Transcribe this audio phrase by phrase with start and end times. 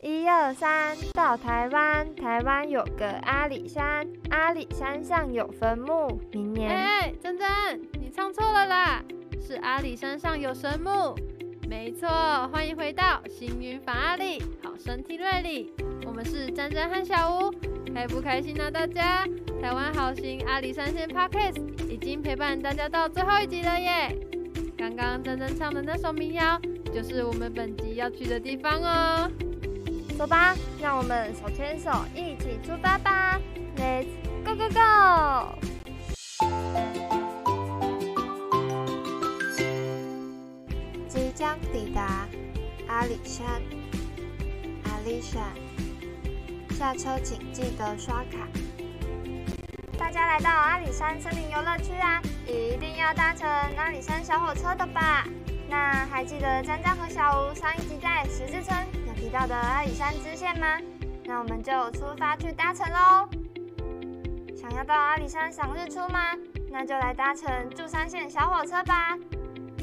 [0.00, 6.20] 一二三，到台湾，台湾有个阿里山，阿里山上有坟墓。
[6.30, 7.46] 明年，哎，珍珍，
[7.94, 9.02] 你唱错了啦，
[9.44, 11.16] 是阿里山上有神木。
[11.68, 12.08] 没错，
[12.52, 15.74] 欢迎回到幸运法阿里，好身体瑞里。
[16.06, 17.52] 我们是珍珍和小吴，
[17.92, 18.70] 开不开心呢？
[18.70, 19.26] 大家，
[19.60, 21.58] 台湾好行阿里山线 Podcast
[21.90, 24.16] 已经陪伴大家到最后一集了耶。
[24.76, 26.56] 刚刚珍珍唱的那首民谣，
[26.94, 29.28] 就是我们本集要去的地方哦。
[30.18, 33.40] 走吧，让我们手牵手一起出发吧
[33.76, 34.08] ！Let's
[34.44, 35.54] go go go！
[41.08, 42.26] 即将抵达
[42.88, 43.46] 阿里山，
[44.86, 45.40] 阿里山，
[46.76, 48.48] 下车请记得刷卡。
[49.96, 55.24] 大家来到阿里山森林游乐区啊，一定要搭乘阿里山小火车的吧？
[55.70, 58.57] 那还记得张张和小吴上一集在十字村？
[59.28, 60.78] 提到的阿里山支线吗？
[61.26, 63.28] 那我们就出发去搭乘喽。
[64.56, 66.34] 想要到阿里山赏日出吗？
[66.70, 69.18] 那就来搭乘柱山线小火车吧。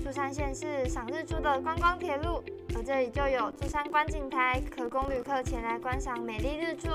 [0.00, 2.40] 柱山线是赏日出的观光铁路，
[2.76, 6.88] 而这里就有柱山观景台，可供旅客前来观赏美丽日出。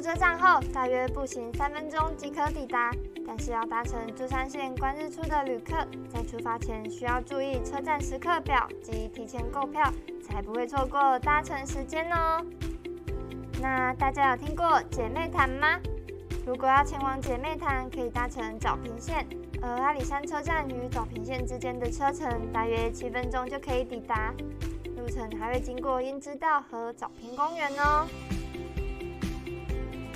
[0.00, 2.92] 车站后，大约步行三分钟即可抵达。
[3.26, 12.42] 但是要搭乘珠山线观日出的旅客，在出发前需要注意车站时刻表及提前购票，才不会错过搭乘时间哦。
[13.60, 15.78] 那大家有听过姐妹潭吗？
[16.46, 19.26] 如果要前往姐妹潭，可以搭乘早平线，
[19.60, 24.32] 而阿里山车站与早平线之间的车程大约七分钟就可以抵达，
[24.96, 28.06] 路程还会经过鹰之道和早平公园哦。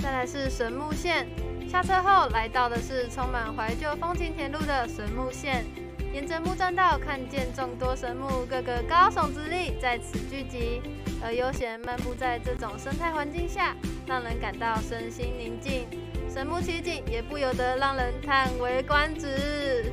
[0.03, 1.29] 再来是神木线。
[1.69, 5.65] 下车后来到的是充满怀旧风情铁路的神木线，
[6.13, 10.83] 沿着木栈道看见众多神木，各个高耸直立在此聚集，
[11.25, 15.87] 而悠闲漫步在这种生态环境下，让人感到身心宁静。
[16.29, 19.91] 神木奇景也不由得让人叹为观止。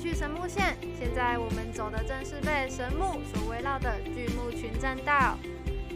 [0.00, 5.36] 去神木线，现在我们走的正是被神木所围绕的巨木群栈道。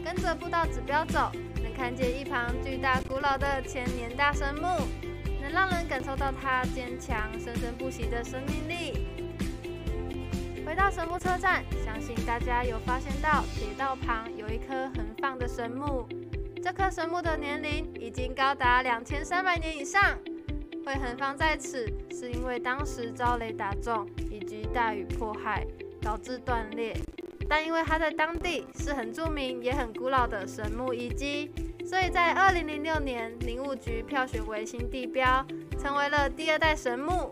[0.03, 1.31] 跟着步道指标走，
[1.63, 4.87] 能看见一旁巨大古老的千年大神木，
[5.41, 9.07] 能让人感受到它坚强生生不息的生命力。
[10.63, 16.07] 回到神木车站，相信大家有发现到铁道旁有一棵横放的神木，
[16.61, 20.15] 这棵神木的年龄已经高达两千三百年以上。
[20.85, 25.65] 会横放在此，是因为当时遭雷打中以及大雨迫害，
[25.99, 26.95] 导致断裂。
[27.49, 31.51] 但因为它在当地是很著名也很古老的神木遗迹，
[31.83, 35.45] 所以在二零零六年林务局票选为新地标，
[35.79, 37.31] 成为了第二代神木。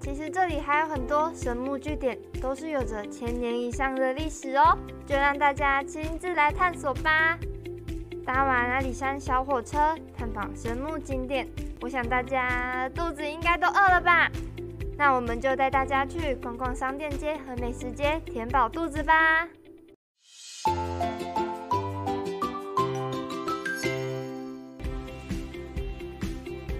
[0.00, 7.38] 其实这里还有很多神木据点，都是有着千年以上的历史哦，就让大家亲自来探索吧。
[8.32, 11.48] 搭完阿里山小火车，探访神木景点，
[11.80, 14.30] 我想大家肚子应该都饿了吧？
[14.96, 19.48] 那我们就带大家去逛逛商店街和美食街，填饱肚子吧。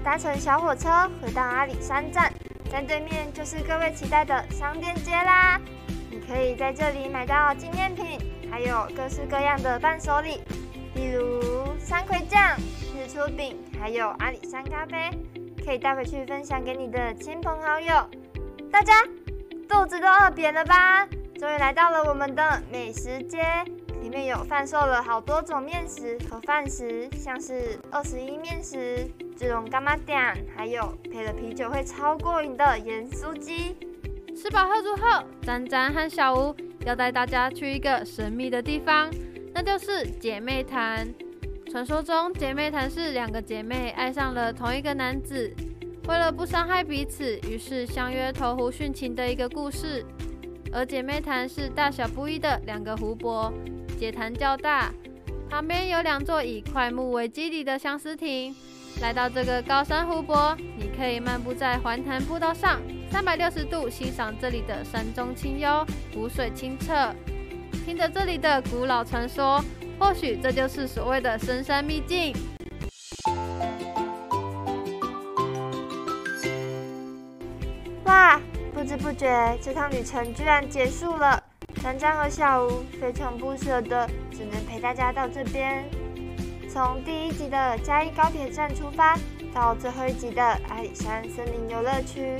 [0.05, 2.33] 搭乘小火车回到阿里山站，
[2.71, 5.61] 站对面就是各位期待的商店街啦。
[6.13, 10.41] 你可以在这里买到纪念品，还有各式各样的伴手礼，
[11.01, 11.41] 例如
[11.79, 12.59] 山葵酱、
[12.95, 15.11] 日出饼，还有阿里山咖啡。
[15.65, 18.07] 可以带回去分享给你的亲朋好友。
[18.71, 18.93] 大家
[19.67, 21.07] 肚子都饿扁了吧？
[21.39, 23.39] 终于来到了我们的美食街，
[24.03, 29.09] 里面有贩售了好多种面食和饭食，像是二十一面食、
[29.39, 30.19] 这种干妈店，
[30.55, 33.75] 还有配了啤酒会超过瘾的盐酥鸡。
[34.37, 39.11] 吃饱喝足后，詹詹和小吴要带大家去一个神秘的地方，
[39.55, 41.09] 那就是姐妹潭。
[41.71, 45.55] 传说中，姐妹潭是两个姐妹爱上了同一个男子，
[46.09, 50.05] 为了不伤害彼此，于是相约投湖殉情的一个故事。
[50.73, 53.53] 而姐妹潭是大小不一的两个湖泊，
[53.99, 54.93] 姐潭较大，
[55.49, 58.55] 旁边有两座以块木为基底的相思亭。
[59.01, 62.81] 来到这个高山湖泊，你可以漫步在环潭步道上，
[63.13, 67.15] 三百六十度欣赏这里的山中清幽，湖水清澈，
[67.91, 69.61] 听着这里的古老传说。
[69.99, 72.33] 或许这就是所谓的深山秘境。
[78.05, 78.41] 哇，
[78.73, 81.43] 不知不觉这趟旅程居然结束了。
[81.83, 85.85] 张张和小吴非常不舍的，只能陪大家到这边。
[86.73, 89.19] 从第一集的嘉义高铁站出发，
[89.53, 92.37] 到最后一集的阿里山森林游乐区，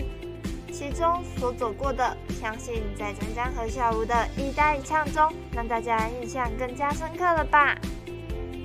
[0.81, 7.77] 其中所走过的，相信在张江和小吴的一搭一唱中，让大家印象更加深刻了吧？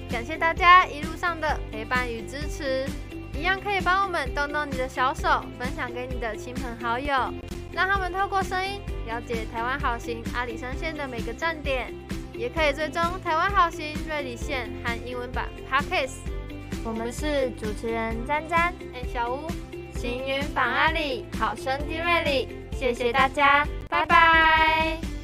[0.10, 2.88] 感谢大家一路上的陪伴与支持，
[3.34, 7.34] 一样可以帮我们动动你的小手，分享给你的亲朋好友，
[7.74, 11.94] 让他们透过声音了解台湾好行阿里山线的每个站点，
[12.32, 16.14] 也可以追踪台湾好行瑞里线和英文版 Parkes。
[16.86, 18.74] 我们是主持人詹詹、
[19.14, 19.65] 小吴。
[19.96, 25.15] 行云访阿里，好生听瑞里，谢谢大家，拜拜。